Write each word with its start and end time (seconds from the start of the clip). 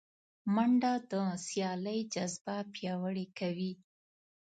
منډه 0.53 0.93
د 1.11 1.11
سیالۍ 1.45 1.99
جذبه 2.13 2.57
پیاوړې 2.73 3.25
کوي 3.39 3.73